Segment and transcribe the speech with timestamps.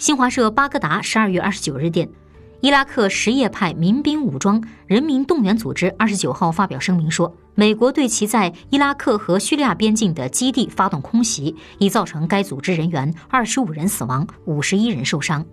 [0.00, 2.08] 新华社巴格达十二月二十九日电。
[2.60, 15.44] 伊拉克什叶派民兵武装人民动员组织二十九号发表声明说美国对其在伊拉克和叙利亚边境的基地发动空袭已造成该组织人员二十五人死亡五十一人受伤。